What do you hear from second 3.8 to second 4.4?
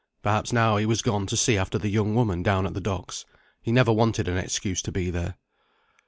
wanted an